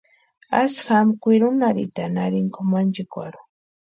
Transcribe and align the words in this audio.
Asï 0.59 0.79
jama 0.87 1.13
kwirunharhitani 1.21 2.17
arini 2.25 2.49
kʼumanchikwani. 2.53 3.39